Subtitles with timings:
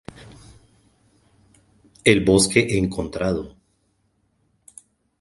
[2.03, 3.55] El Bosque Encontrado.